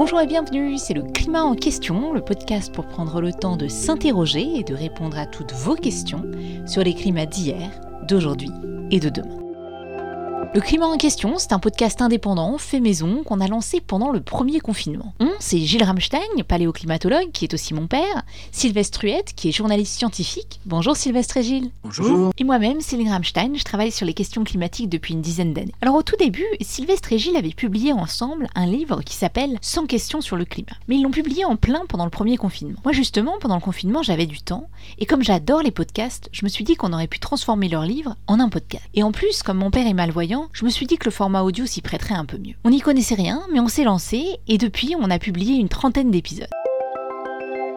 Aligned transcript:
Bonjour 0.00 0.18
et 0.22 0.26
bienvenue, 0.26 0.78
c'est 0.78 0.94
le 0.94 1.02
Climat 1.02 1.42
en 1.42 1.54
question, 1.54 2.14
le 2.14 2.22
podcast 2.22 2.72
pour 2.72 2.86
prendre 2.86 3.20
le 3.20 3.34
temps 3.34 3.58
de 3.58 3.68
s'interroger 3.68 4.56
et 4.56 4.64
de 4.64 4.72
répondre 4.72 5.18
à 5.18 5.26
toutes 5.26 5.52
vos 5.52 5.74
questions 5.74 6.24
sur 6.64 6.82
les 6.82 6.94
climats 6.94 7.26
d'hier, 7.26 7.70
d'aujourd'hui 8.08 8.50
et 8.90 8.98
de 8.98 9.10
demain. 9.10 9.39
Le 10.52 10.60
climat 10.60 10.86
en 10.86 10.96
question, 10.96 11.34
c'est 11.38 11.52
un 11.52 11.60
podcast 11.60 12.02
indépendant, 12.02 12.58
fait 12.58 12.80
maison, 12.80 13.22
qu'on 13.22 13.40
a 13.40 13.46
lancé 13.46 13.80
pendant 13.80 14.10
le 14.10 14.20
premier 14.20 14.58
confinement. 14.58 15.14
On, 15.20 15.30
c'est 15.38 15.60
Gilles 15.60 15.84
Ramstein, 15.84 16.18
paléoclimatologue, 16.48 17.30
qui 17.30 17.44
est 17.44 17.54
aussi 17.54 17.72
mon 17.72 17.86
père, 17.86 18.24
Sylvestre 18.50 19.04
Huette, 19.04 19.32
qui 19.36 19.48
est 19.48 19.52
journaliste 19.52 19.96
scientifique. 19.96 20.58
Bonjour 20.66 20.96
Sylvestre 20.96 21.36
et 21.36 21.44
Gilles. 21.44 21.70
Bonjour. 21.84 22.32
Et 22.36 22.42
moi-même, 22.42 22.80
Céline 22.80 23.10
Ramstein, 23.10 23.52
je 23.54 23.62
travaille 23.62 23.92
sur 23.92 24.04
les 24.04 24.12
questions 24.12 24.42
climatiques 24.42 24.88
depuis 24.88 25.14
une 25.14 25.20
dizaine 25.20 25.54
d'années. 25.54 25.74
Alors 25.82 25.94
au 25.94 26.02
tout 26.02 26.16
début, 26.16 26.46
Sylvestre 26.60 27.12
et 27.12 27.18
Gilles 27.18 27.36
avaient 27.36 27.50
publié 27.50 27.92
ensemble 27.92 28.48
un 28.56 28.66
livre 28.66 29.02
qui 29.02 29.14
s'appelle 29.14 29.56
100 29.62 29.86
questions 29.86 30.20
sur 30.20 30.34
le 30.34 30.44
climat. 30.44 30.76
Mais 30.88 30.96
ils 30.96 31.02
l'ont 31.04 31.12
publié 31.12 31.44
en 31.44 31.54
plein 31.54 31.82
pendant 31.88 32.06
le 32.06 32.10
premier 32.10 32.36
confinement. 32.36 32.80
Moi 32.82 32.92
justement, 32.92 33.34
pendant 33.40 33.54
le 33.54 33.60
confinement, 33.60 34.02
j'avais 34.02 34.26
du 34.26 34.40
temps, 34.40 34.68
et 34.98 35.06
comme 35.06 35.22
j'adore 35.22 35.62
les 35.62 35.70
podcasts, 35.70 36.28
je 36.32 36.44
me 36.44 36.50
suis 36.50 36.64
dit 36.64 36.74
qu'on 36.74 36.92
aurait 36.92 37.06
pu 37.06 37.20
transformer 37.20 37.68
leur 37.68 37.82
livre 37.82 38.16
en 38.26 38.40
un 38.40 38.48
podcast. 38.48 38.82
Et 38.94 39.04
en 39.04 39.12
plus, 39.12 39.44
comme 39.44 39.58
mon 39.58 39.70
père 39.70 39.86
est 39.86 39.94
malvoyant, 39.94 40.39
je 40.52 40.64
me 40.64 40.70
suis 40.70 40.86
dit 40.86 40.96
que 40.96 41.06
le 41.06 41.10
format 41.10 41.42
audio 41.42 41.66
s'y 41.66 41.82
prêterait 41.82 42.14
un 42.14 42.24
peu 42.24 42.38
mieux. 42.38 42.54
On 42.64 42.70
n'y 42.70 42.80
connaissait 42.80 43.14
rien, 43.14 43.42
mais 43.52 43.60
on 43.60 43.68
s'est 43.68 43.84
lancé 43.84 44.38
et 44.48 44.58
depuis 44.58 44.94
on 44.98 45.10
a 45.10 45.18
publié 45.18 45.56
une 45.56 45.68
trentaine 45.68 46.10
d'épisodes. 46.10 46.48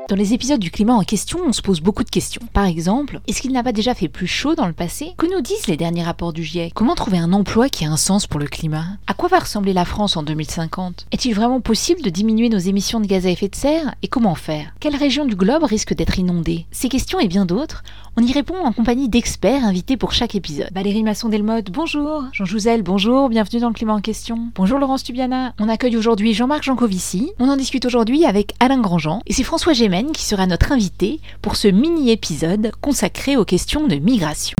Dans 0.09 0.17
les 0.17 0.33
épisodes 0.33 0.59
du 0.59 0.69
climat 0.69 0.95
en 0.95 1.03
question, 1.03 1.39
on 1.47 1.53
se 1.53 1.61
pose 1.61 1.79
beaucoup 1.79 2.03
de 2.03 2.09
questions. 2.09 2.41
Par 2.51 2.65
exemple, 2.65 3.21
est-ce 3.25 3.41
qu'il 3.41 3.53
n'a 3.53 3.63
pas 3.63 3.71
déjà 3.71 3.93
fait 3.93 4.09
plus 4.09 4.27
chaud 4.27 4.53
dans 4.53 4.67
le 4.67 4.73
passé? 4.73 5.13
Que 5.17 5.33
nous 5.33 5.41
disent 5.41 5.67
les 5.67 5.77
derniers 5.77 6.03
rapports 6.03 6.33
du 6.33 6.43
GIEC 6.43 6.73
Comment 6.73 6.93
trouver 6.93 7.17
un 7.19 7.31
emploi 7.31 7.69
qui 7.69 7.85
a 7.85 7.89
un 7.89 7.95
sens 7.95 8.27
pour 8.27 8.39
le 8.39 8.47
climat? 8.47 8.85
À 9.07 9.13
quoi 9.13 9.29
va 9.29 9.39
ressembler 9.39 9.71
la 9.71 9.85
France 9.85 10.17
en 10.17 10.23
2050 10.23 11.05
Est-il 11.13 11.33
vraiment 11.33 11.61
possible 11.61 12.01
de 12.01 12.09
diminuer 12.09 12.49
nos 12.49 12.57
émissions 12.57 12.99
de 12.99 13.07
gaz 13.07 13.25
à 13.25 13.29
effet 13.29 13.47
de 13.47 13.55
serre? 13.55 13.95
Et 14.01 14.09
comment 14.09 14.35
faire? 14.35 14.73
Quelle 14.81 14.97
région 14.97 15.25
du 15.25 15.35
globe 15.35 15.63
risque 15.63 15.93
d'être 15.95 16.19
inondée? 16.19 16.65
Ces 16.71 16.89
questions 16.89 17.21
et 17.21 17.29
bien 17.29 17.45
d'autres, 17.45 17.83
on 18.17 18.21
y 18.21 18.31
répond 18.33 18.57
en 18.57 18.73
compagnie 18.73 19.09
d'experts 19.09 19.63
invités 19.63 19.97
pour 19.97 20.11
chaque 20.11 20.35
épisode. 20.35 20.69
Valérie 20.75 21.03
Masson-Delmotte, 21.03 21.71
bonjour. 21.71 22.25
Jean 22.33 22.45
Jouzel, 22.45 22.83
bonjour, 22.83 23.29
bienvenue 23.29 23.61
dans 23.61 23.69
le 23.69 23.73
climat 23.73 23.93
en 23.93 24.01
question. 24.01 24.49
Bonjour 24.53 24.79
Laurence 24.79 25.03
Tubiana. 25.03 25.53
On 25.59 25.69
accueille 25.69 25.97
aujourd'hui 25.97 26.33
Jean-Marc 26.33 26.63
Jancovici. 26.63 27.31
On 27.39 27.49
en 27.49 27.57
discute 27.57 27.85
aujourd'hui 27.85 28.25
avec 28.25 28.53
Alain 28.59 28.81
Grandjean. 28.81 29.21
Et 29.25 29.33
c'est 29.33 29.43
François 29.43 29.73
Qui 29.93 30.25
sera 30.25 30.47
notre 30.47 30.71
invité 30.71 31.19
pour 31.43 31.55
ce 31.55 31.67
mini-épisode 31.67 32.71
consacré 32.81 33.37
aux 33.37 33.45
questions 33.45 33.85
de 33.87 33.97
migration. 33.97 34.55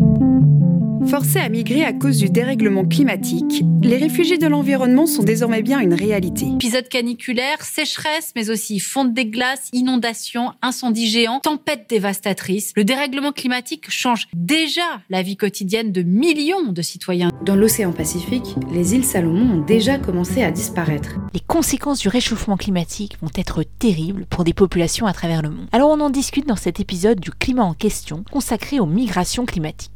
Forcés 1.08 1.40
à 1.40 1.50
migrer 1.50 1.84
à 1.84 1.94
cause 1.94 2.18
du 2.18 2.30
dérèglement 2.30 2.86
climatique, 2.86 3.64
les 3.84 3.98
réfugiés 3.98 4.38
de 4.38 4.48
l'environnement 4.48 5.06
sont 5.06 5.24
désormais 5.24 5.62
bien 5.62 5.80
une 5.80 5.94
réalité. 5.94 6.48
Épisodes 6.56 6.88
caniculaires, 6.88 7.62
sécheresse, 7.62 8.32
mais 8.36 8.50
aussi 8.50 8.80
fonte 8.80 9.14
des 9.14 9.26
glaces, 9.26 9.70
inondations, 9.74 10.54
incendies 10.62 11.08
géants, 11.08 11.40
tempêtes 11.40 11.90
dévastatrices. 11.90 12.72
Le 12.76 12.86
dérèglement 12.86 13.32
climatique 13.32 13.90
change 13.90 14.28
déjà 14.34 15.02
la 15.10 15.22
vie 15.22 15.38
quotidienne 15.38 15.92
de 15.92 16.02
millions 16.02 16.72
de 16.72 16.82
citoyens. 16.82 17.30
Dans 17.46 17.56
l'océan 17.56 17.92
Pacifique, 17.92 18.56
les 18.72 18.96
îles 18.96 19.06
Salomon 19.06 19.60
ont 19.60 19.66
déjà 19.66 19.98
commencé 19.98 20.42
à 20.42 20.52
disparaître. 20.52 21.18
Les 21.34 21.42
conséquences 21.42 22.00
du 22.00 22.08
réchauffement 22.08 22.58
climatique 22.58 23.18
vont 23.22 23.32
être 23.36 23.64
terribles 23.64 24.26
pour 24.30 24.44
des 24.44 24.54
populations 24.54 25.06
à 25.06 25.14
travers 25.14 25.42
le 25.42 25.50
monde. 25.50 25.68
Alors 25.74 25.90
on 25.90 26.00
en 26.00 26.10
discute 26.10 26.48
dans 26.48 26.56
cet 26.56 26.80
épisode 26.80 27.20
du 27.20 27.32
climat 27.32 27.66
en 27.66 27.74
question 27.74 28.24
consacré 28.32 28.80
aux 28.80 28.86
migrations 28.86 29.46
climatiques. 29.46 29.92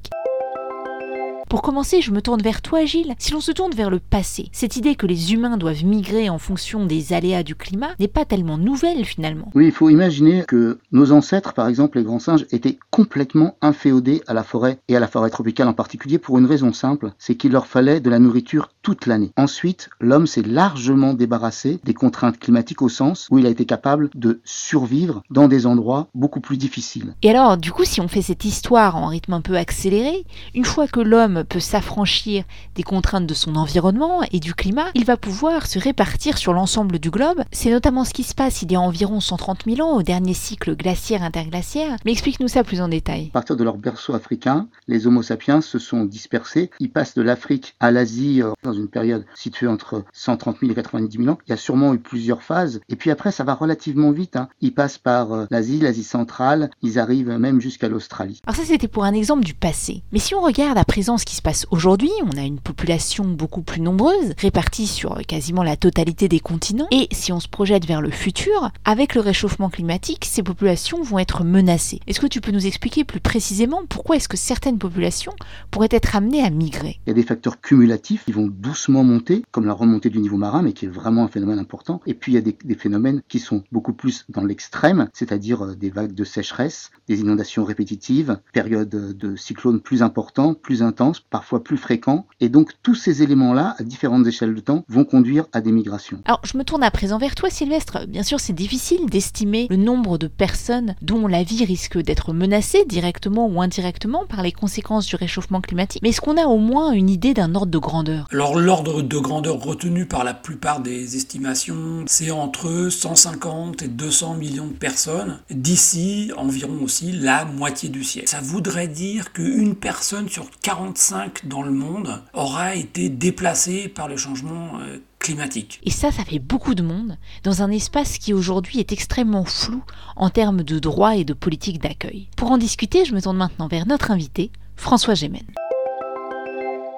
Pour 1.49 1.61
commencer, 1.61 2.01
je 2.01 2.11
me 2.11 2.21
tourne 2.21 2.41
vers 2.41 2.61
toi, 2.61 2.83
Gilles. 2.83 3.15
Si 3.19 3.31
l'on 3.31 3.39
se 3.39 3.53
tourne 3.53 3.73
vers 3.73 3.89
le 3.89 3.99
passé, 3.99 4.49
cette 4.51 4.75
idée 4.75 4.95
que 4.95 5.07
les 5.07 5.33
humains 5.33 5.55
doivent 5.55 5.85
migrer 5.85 6.29
en 6.29 6.39
fonction 6.39 6.85
des 6.85 7.13
aléas 7.13 7.43
du 7.43 7.55
climat 7.55 7.91
n'est 8.01 8.09
pas 8.09 8.25
tellement 8.25 8.57
nouvelle 8.57 9.05
finalement. 9.05 9.49
Oui, 9.55 9.67
il 9.67 9.71
faut 9.71 9.89
imaginer 9.89 10.43
que 10.45 10.79
nos 10.91 11.13
ancêtres, 11.13 11.53
par 11.53 11.69
exemple 11.69 11.99
les 11.99 12.03
grands 12.03 12.19
singes, 12.19 12.45
étaient 12.51 12.77
complètement 12.91 13.55
inféodés 13.61 14.23
à 14.27 14.33
la 14.33 14.43
forêt 14.43 14.79
et 14.89 14.97
à 14.97 14.99
la 14.99 15.07
forêt 15.07 15.29
tropicale 15.29 15.69
en 15.69 15.73
particulier 15.73 16.17
pour 16.17 16.37
une 16.37 16.45
raison 16.45 16.73
simple, 16.73 17.13
c'est 17.17 17.35
qu'il 17.35 17.53
leur 17.53 17.67
fallait 17.67 18.01
de 18.01 18.09
la 18.09 18.19
nourriture 18.19 18.69
toute 18.81 19.05
l'année. 19.05 19.31
Ensuite, 19.37 19.89
l'homme 20.01 20.27
s'est 20.27 20.41
largement 20.41 21.13
débarrassé 21.13 21.79
des 21.85 21.93
contraintes 21.93 22.39
climatiques 22.39 22.81
au 22.81 22.89
sens 22.89 23.27
où 23.31 23.37
il 23.39 23.45
a 23.45 23.49
été 23.49 23.65
capable 23.65 24.09
de 24.15 24.41
survivre 24.43 25.23
dans 25.29 25.47
des 25.47 25.65
endroits 25.65 26.07
beaucoup 26.13 26.41
plus 26.41 26.57
difficiles. 26.57 27.15
Et 27.21 27.29
alors, 27.29 27.55
du 27.55 27.71
coup, 27.71 27.85
si 27.85 28.01
on 28.01 28.09
fait 28.09 28.21
cette 28.21 28.43
histoire 28.43 28.97
en 28.97 29.07
rythme 29.07 29.33
un 29.33 29.41
peu 29.41 29.55
accéléré, 29.55 30.25
une 30.53 30.65
fois 30.65 30.87
que 30.87 30.99
l'homme 30.99 31.36
peut 31.43 31.59
s'affranchir 31.59 32.43
des 32.75 32.83
contraintes 32.83 33.27
de 33.27 33.33
son 33.33 33.55
environnement 33.55 34.21
et 34.31 34.39
du 34.39 34.53
climat, 34.53 34.87
il 34.93 35.05
va 35.05 35.17
pouvoir 35.17 35.67
se 35.67 35.79
répartir 35.79 36.37
sur 36.37 36.53
l'ensemble 36.53 36.99
du 36.99 37.09
globe. 37.09 37.43
C'est 37.51 37.71
notamment 37.71 38.03
ce 38.03 38.13
qui 38.13 38.23
se 38.23 38.35
passe 38.35 38.61
il 38.61 38.71
y 38.71 38.75
a 38.75 38.81
environ 38.81 39.19
130 39.19 39.63
000 39.65 39.87
ans 39.87 39.97
au 39.97 40.03
dernier 40.03 40.33
cycle 40.33 40.75
glaciaire-interglaciaire. 40.75 41.97
Mais 42.05 42.11
explique-nous 42.11 42.47
ça 42.47 42.63
plus 42.63 42.81
en 42.81 42.87
détail. 42.87 43.27
À 43.29 43.33
partir 43.33 43.55
de 43.55 43.63
leur 43.63 43.77
berceau 43.77 44.13
africain, 44.13 44.67
les 44.87 45.07
Homo 45.07 45.21
sapiens 45.21 45.61
se 45.61 45.79
sont 45.79 46.05
dispersés. 46.05 46.69
Ils 46.79 46.91
passent 46.91 47.15
de 47.15 47.21
l'Afrique 47.21 47.75
à 47.79 47.91
l'Asie 47.91 48.41
euh, 48.41 48.51
dans 48.63 48.73
une 48.73 48.87
période 48.87 49.25
située 49.35 49.67
entre 49.67 50.03
130 50.13 50.57
000 50.61 50.71
et 50.71 50.75
90 50.75 51.17
000 51.17 51.29
ans. 51.29 51.37
Il 51.47 51.51
y 51.51 51.53
a 51.53 51.57
sûrement 51.57 51.93
eu 51.93 51.99
plusieurs 51.99 52.41
phases. 52.41 52.81
Et 52.89 52.95
puis 52.95 53.11
après, 53.11 53.31
ça 53.31 53.43
va 53.43 53.53
relativement 53.53 54.11
vite. 54.11 54.35
Hein. 54.35 54.49
Ils 54.61 54.73
passent 54.73 54.97
par 54.97 55.33
euh, 55.33 55.45
l'Asie, 55.51 55.79
l'Asie 55.79 56.03
centrale. 56.03 56.69
Ils 56.81 56.99
arrivent 56.99 57.37
même 57.37 57.61
jusqu'à 57.61 57.89
l'Australie. 57.89 58.41
Alors 58.45 58.55
ça, 58.55 58.65
c'était 58.65 58.87
pour 58.87 59.03
un 59.03 59.13
exemple 59.13 59.43
du 59.43 59.53
passé. 59.53 60.03
Mais 60.11 60.19
si 60.19 60.35
on 60.35 60.41
regarde 60.41 60.77
à 60.77 60.85
présent 60.85 61.17
ce 61.17 61.25
qui 61.27 61.35
se 61.35 61.41
passe 61.41 61.67
aujourd'hui, 61.71 62.09
on 62.23 62.37
a 62.37 62.43
une 62.43 62.59
population 62.59 63.25
beaucoup 63.25 63.61
plus 63.61 63.81
nombreuse, 63.81 64.33
répartie 64.37 64.87
sur 64.87 65.17
quasiment 65.27 65.61
la 65.61 65.75
totalité 65.75 66.29
des 66.29 66.39
continents. 66.39 66.87
Et 66.89 67.09
si 67.11 67.33
on 67.33 67.41
se 67.41 67.49
projette 67.49 67.85
vers 67.85 68.01
le 68.01 68.11
futur, 68.11 68.71
avec 68.85 69.13
le 69.13 69.19
réchauffement 69.19 69.69
climatique, 69.69 70.23
ces 70.23 70.41
populations 70.41 71.01
vont 71.01 71.19
être 71.19 71.43
menacées. 71.43 71.99
Est-ce 72.07 72.21
que 72.21 72.27
tu 72.27 72.39
peux 72.39 72.53
nous 72.53 72.65
expliquer 72.65 73.03
plus 73.03 73.19
précisément 73.19 73.81
pourquoi 73.89 74.15
est-ce 74.15 74.29
que 74.29 74.37
certaines 74.37 74.77
populations 74.77 75.33
pourraient 75.69 75.89
être 75.91 76.15
amenées 76.15 76.41
à 76.41 76.49
migrer? 76.49 77.01
Il 77.05 77.09
y 77.09 77.11
a 77.11 77.15
des 77.15 77.23
facteurs 77.23 77.59
cumulatifs 77.59 78.23
qui 78.23 78.31
vont 78.31 78.47
doucement 78.47 79.03
monter, 79.03 79.43
comme 79.51 79.65
la 79.65 79.73
remontée 79.73 80.09
du 80.09 80.19
niveau 80.19 80.37
marin, 80.37 80.61
mais 80.61 80.71
qui 80.71 80.85
est 80.85 80.89
vraiment 80.89 81.25
un 81.25 81.27
phénomène 81.27 81.59
important. 81.59 81.99
Et 82.05 82.13
puis 82.13 82.31
il 82.31 82.35
y 82.35 82.37
a 82.37 82.41
des, 82.41 82.75
phénomènes 82.75 83.21
qui 83.27 83.39
sont 83.39 83.65
beaucoup 83.73 83.93
plus 83.93 84.23
dans 84.29 84.45
l'extrême, 84.45 85.09
c'est-à-dire 85.11 85.65
euh, 85.65 85.75
des 85.75 85.89
vagues 85.89 86.13
de 86.13 86.23
sécheresse, 86.23 86.91
des 87.09 87.19
inondations 87.19 87.65
répétitives, 87.65 88.39
périodes 88.53 88.87
de 88.89 89.35
cyclones 89.35 89.81
plus 89.81 90.03
importants, 90.03 90.53
plus 90.53 90.83
intenses, 90.83 91.16
parfois 91.19 91.63
plus 91.63 91.77
fréquents. 91.77 92.25
Et 92.39 92.49
donc 92.49 92.71
tous 92.83 92.95
ces 92.95 93.23
éléments-là, 93.23 93.75
à 93.77 93.83
différentes 93.83 94.27
échelles 94.27 94.55
de 94.55 94.59
temps, 94.59 94.83
vont 94.87 95.05
conduire 95.05 95.45
à 95.53 95.61
des 95.61 95.71
migrations. 95.71 96.21
Alors 96.25 96.41
je 96.43 96.57
me 96.57 96.63
tourne 96.63 96.83
à 96.83 96.91
présent 96.91 97.17
vers 97.17 97.35
toi 97.35 97.49
Sylvestre. 97.49 98.07
Bien 98.07 98.23
sûr 98.23 98.39
c'est 98.39 98.53
difficile 98.53 99.05
d'estimer 99.09 99.67
le 99.69 99.77
nombre 99.77 100.17
de 100.17 100.27
personnes 100.27 100.95
dont 101.01 101.27
la 101.27 101.43
vie 101.43 101.65
risque 101.65 101.97
d'être 101.97 102.33
menacée 102.33 102.85
directement 102.85 103.47
ou 103.47 103.61
indirectement 103.61 104.25
par 104.27 104.43
les 104.43 104.51
conséquences 104.51 105.07
du 105.07 105.15
réchauffement 105.15 105.61
climatique. 105.61 106.01
Mais 106.01 106.09
est-ce 106.09 106.21
qu'on 106.21 106.37
a 106.37 106.45
au 106.45 106.57
moins 106.57 106.91
une 106.91 107.09
idée 107.09 107.33
d'un 107.33 107.55
ordre 107.55 107.71
de 107.71 107.77
grandeur? 107.77 108.27
Alors 108.31 108.59
l'ordre 108.59 109.01
de 109.01 109.17
grandeur 109.17 109.59
retenu 109.59 110.05
par 110.05 110.23
la 110.23 110.33
plupart 110.33 110.81
des 110.81 111.15
estimations, 111.15 112.03
c'est 112.07 112.31
entre 112.31 112.89
150 112.89 113.83
et 113.83 113.87
200 113.87 114.35
millions 114.35 114.67
de 114.67 114.73
personnes. 114.73 115.39
D'ici 115.49 116.31
environ 116.37 116.79
aussi 116.83 117.11
la 117.11 117.45
moitié 117.45 117.89
du 117.89 118.03
siècle. 118.03 118.29
Ça 118.29 118.41
voudrait 118.41 118.87
dire 118.87 119.33
qu'une 119.33 119.75
personne 119.75 120.29
sur 120.29 120.49
45 120.61 121.06
dans 121.43 121.61
le 121.61 121.71
monde 121.71 122.21
aura 122.33 122.75
été 122.75 123.09
déplacé 123.09 123.87
par 123.87 124.07
le 124.07 124.17
changement 124.17 124.79
euh, 124.79 124.97
climatique. 125.19 125.79
Et 125.83 125.91
ça, 125.91 126.11
ça 126.11 126.23
fait 126.23 126.39
beaucoup 126.39 126.75
de 126.75 126.83
monde 126.83 127.17
dans 127.43 127.61
un 127.61 127.71
espace 127.71 128.17
qui 128.17 128.33
aujourd'hui 128.33 128.79
est 128.79 128.91
extrêmement 128.91 129.45
flou 129.45 129.83
en 130.15 130.29
termes 130.29 130.63
de 130.63 130.79
droits 130.79 131.15
et 131.15 131.23
de 131.23 131.33
politique 131.33 131.81
d'accueil. 131.81 132.27
Pour 132.35 132.51
en 132.51 132.57
discuter, 132.57 133.05
je 133.05 133.13
me 133.13 133.21
tourne 133.21 133.37
maintenant 133.37 133.67
vers 133.67 133.87
notre 133.87 134.11
invité, 134.11 134.51
François 134.75 135.15
Gémen. 135.15 135.45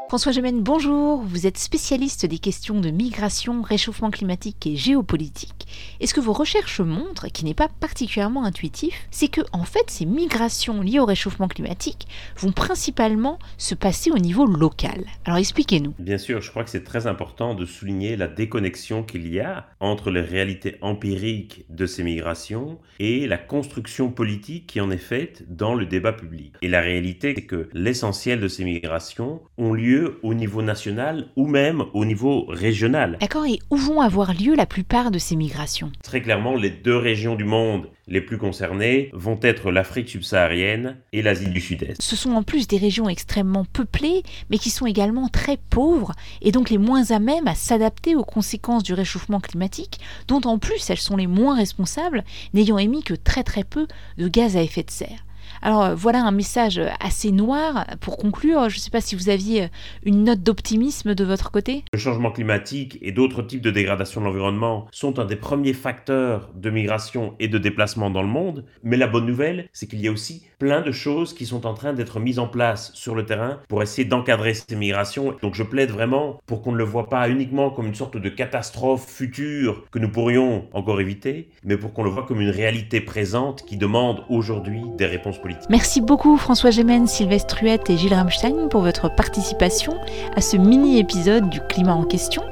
François 0.10 0.32
Gemène, 0.32 0.64
bonjour. 0.64 1.22
Vous 1.22 1.46
êtes 1.46 1.60
spécialiste 1.60 2.26
des 2.26 2.40
questions 2.40 2.82
de 2.82 2.90
migration, 2.90 3.62
réchauffement 3.62 4.10
climatique 4.10 4.66
et 4.66 4.76
géopolitique. 4.76 5.68
Et 6.00 6.08
ce 6.08 6.16
que 6.16 6.20
vos 6.20 6.34
recherches 6.34 6.82
montrent, 6.82 7.28
qui 7.28 7.46
n'est 7.46 7.54
pas 7.54 7.68
particulièrement 7.68 8.44
intuitif, 8.44 9.08
c'est 9.12 9.28
que 9.28 9.42
en 9.52 9.66
fait 9.66 9.88
ces 9.88 10.08
migrations 10.08 10.82
liées 10.82 10.98
au 10.98 11.06
réchauffement 11.06 11.48
climatique 11.48 12.08
vont 12.38 12.52
principalement 12.52 13.38
se 13.60 13.76
passer 13.76 14.10
au 14.10 14.18
niveau 14.18 14.48
local. 14.48 15.06
Alors 15.26 15.38
expliquez-nous. 15.38 15.94
Bien 16.00 16.18
sûr, 16.18 16.42
je 16.42 16.50
crois 16.50 16.64
que 16.64 16.72
c'est 16.72 16.84
très 16.84 17.06
important 17.06 17.54
de 17.54 17.68
souligner 17.68 18.18
la 18.18 18.28
déconnexion 18.28 19.04
qu'il 19.04 19.32
y 19.32 19.40
a 19.40 19.68
entre 19.80 20.10
les 20.10 20.22
réalités 20.22 20.78
empiriques 20.82 21.66
de 21.70 21.86
ces 21.86 22.02
migrations 22.02 22.80
et 22.98 23.28
la 23.28 23.38
construction 23.38 24.10
politique 24.10 24.66
qui 24.66 24.82
en 24.82 24.90
est 24.90 24.98
faite 24.98 25.44
dans 25.56 25.76
le 25.76 25.86
débat 25.86 26.14
public. 26.14 26.56
Et 26.64 26.68
la 26.68 26.82
réalité, 26.82 27.36
c'est 27.36 27.46
que 27.46 27.70
l'essentiel 27.74 28.40
de 28.40 28.48
ces 28.48 28.64
migrations 28.64 29.44
ont 29.60 29.74
lieu 29.74 29.99
lieu 30.00 30.20
au 30.24 30.34
niveau 30.34 30.62
national 30.62 31.28
ou 31.36 31.48
même 31.48 31.84
au 31.94 32.06
niveau 32.06 32.46
régional. 32.48 33.18
D'accord, 33.20 33.46
et 33.46 33.60
où 33.70 33.76
vont 33.76 34.02
avoir 34.02 34.34
lieu 34.34 34.56
la 34.56 34.66
plupart 34.66 35.12
de 35.12 35.20
ces 35.20 35.36
migrations? 35.36 35.92
Très 36.04 36.22
clairement, 36.22 36.56
les 36.56 36.70
deux 36.70 36.98
régions 36.98 37.36
du 37.36 37.44
monde 37.44 37.90
les 38.08 38.22
plus 38.22 38.38
concernées 38.38 39.12
vont 39.14 39.40
être 39.42 39.72
l'Afrique 39.72 40.10
subsaharienne 40.10 40.98
et 41.14 41.22
l'Asie 41.22 41.50
du 41.50 41.62
Sud-Est. 41.62 42.02
Ce 42.02 42.16
sont 42.16 42.32
en 42.32 42.44
plus 42.44 42.68
des 42.68 42.78
régions 42.78 43.08
extrêmement 43.08 43.66
peuplées, 43.66 44.24
mais 44.50 44.58
qui 44.58 44.72
sont 44.72 44.88
également 44.88 45.28
très 45.28 45.58
pauvres, 45.58 46.14
et 46.42 46.52
donc 46.52 46.72
les 46.72 46.80
moins 46.80 47.12
à 47.12 47.20
même 47.20 47.48
à 47.48 47.54
s'adapter 47.54 48.16
aux 48.16 48.24
conséquences 48.24 48.84
du 48.84 48.94
réchauffement 48.94 49.40
climatique, 49.40 50.00
dont 50.28 50.42
en 50.42 50.58
plus 50.58 50.90
elles 50.90 50.98
sont 50.98 51.18
les 51.18 51.28
moins 51.28 51.56
responsables, 51.56 52.24
n'ayant 52.54 52.80
émis 52.80 53.04
que 53.04 53.14
très 53.14 53.44
très 53.44 53.64
peu 53.64 53.86
de 54.18 54.28
gaz 54.28 54.58
à 54.58 54.64
effet 54.64 54.84
de 54.84 54.92
serre. 54.92 55.24
Alors 55.62 55.84
euh, 55.84 55.96
voilà 55.96 56.24
un 56.24 56.32
message 56.32 56.82
assez 57.00 57.32
noir. 57.32 57.86
Pour 58.00 58.18
conclure, 58.18 58.70
je 58.70 58.76
ne 58.76 58.80
sais 58.80 58.92
pas 58.92 59.02
si 59.02 59.16
vous 59.16 59.30
aviez 59.30 59.64
euh, 59.64 59.68
une 60.04 60.24
note 60.24 60.42
d'optimisme 60.42 61.16
de 61.16 61.24
votre 61.24 61.52
côté. 61.52 61.84
Le 61.94 62.00
changement 62.00 62.32
climatique 62.32 62.98
et 63.02 63.12
d'autres 63.12 63.42
types 63.42 63.62
de 63.62 63.72
dégradation 63.72 64.22
de 64.22 64.26
l'environnement 64.26 64.88
sont 64.92 65.20
un 65.20 65.26
des 65.26 65.36
premiers 65.36 65.74
facteurs 65.74 66.50
de 66.56 66.70
migration 66.70 67.36
et 67.40 67.48
de 67.48 67.58
déplacement 67.58 68.10
dans 68.10 68.22
le 68.22 68.28
monde. 68.28 68.66
Mais 68.84 68.98
la 68.98 69.08
bonne 69.08 69.26
nouvelle, 69.26 69.70
c'est 69.74 69.88
qu'il 69.88 70.02
y 70.02 70.08
a 70.08 70.12
aussi 70.12 70.44
plein 70.60 70.82
de 70.82 70.92
choses 70.92 71.34
qui 71.34 71.46
sont 71.46 71.66
en 71.66 71.74
train 71.74 71.94
d'être 71.94 72.20
mises 72.20 72.38
en 72.38 72.48
place 72.48 72.92
sur 72.94 73.16
le 73.16 73.26
terrain 73.26 73.60
pour 73.70 73.82
essayer 73.82 74.06
d'encadrer 74.06 74.54
ces 74.54 74.76
migrations. 74.76 75.36
Donc 75.42 75.56
je 75.56 75.64
plaide 75.64 75.90
vraiment 75.90 76.40
pour 76.46 76.62
qu'on 76.62 76.74
ne 76.74 76.78
le 76.78 76.84
voit 76.84 77.08
pas 77.08 77.30
uniquement 77.30 77.70
comme 77.70 77.88
une 77.88 77.96
sorte 77.96 78.18
de 78.18 78.30
catastrophe 78.30 79.08
future 79.08 79.86
que 79.90 80.00
nous 80.00 80.10
pourrions 80.12 80.68
encore 80.74 81.00
éviter, 81.00 81.50
mais 81.64 81.78
pour 81.78 81.94
qu'on 81.94 82.04
le 82.04 82.10
voit 82.10 82.26
comme 82.26 82.42
une 82.42 82.50
réalité 82.50 83.00
présente 83.02 83.66
qui 83.66 83.78
demande 83.78 84.24
aujourd'hui 84.30 84.82
des 84.98 85.06
réponses 85.06 85.39
Merci 85.70 86.02
beaucoup 86.02 86.38
François 86.38 86.72
Gémen, 86.72 87.08
Sylvestre 87.08 87.56
Truette 87.56 87.90
et 87.90 87.98
Gilles 87.98 88.14
Ramstein 88.14 88.68
pour 88.70 88.82
votre 88.82 89.14
participation 89.14 89.98
à 90.36 90.42
ce 90.42 90.58
mini-épisode 90.58 91.50
du 91.50 91.62
climat 91.62 91.96
en 91.96 92.04
question. 92.04 92.44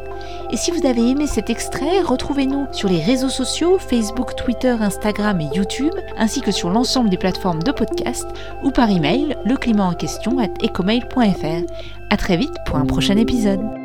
Et 0.51 0.57
si 0.57 0.72
vous 0.72 0.86
avez 0.86 1.10
aimé 1.10 1.28
cet 1.28 1.50
extrait, 1.50 2.01
retrouvez-nous 2.01 2.68
sur 2.72 2.89
les 2.89 3.01
réseaux 3.01 3.30
sociaux, 3.30 3.78
Facebook, 3.78 4.36
Twitter, 4.36 4.75
Instagram 4.80 5.42
et 5.42 5.56
YouTube, 5.56 5.94
ainsi 6.18 6.42
que 6.42 6.51
sur 6.51 6.69
l'ensemble 6.69 7.10
des 7.10 7.18
plateformes 7.18 7.63
de 7.63 7.72
podcast 7.72 8.25
ou 8.63 8.72
par 8.72 8.90
email, 8.90 9.36
le 9.45 9.57
climat 9.57 9.86
en 9.86 9.94
question 9.94 10.40
at 10.40 10.50
ecomail.fr. 10.63 11.72
À 12.10 12.18
très 12.18 12.38
vite 12.38 12.56
pour 12.66 12.78
un 12.78 12.86
prochain 12.86 13.18
épisode. 13.18 13.77